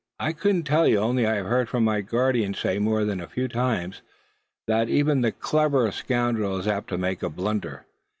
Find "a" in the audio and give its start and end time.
3.21-3.27, 7.21-7.29